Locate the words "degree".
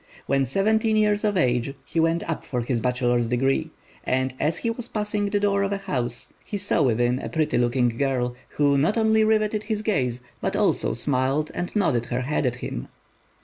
3.27-3.69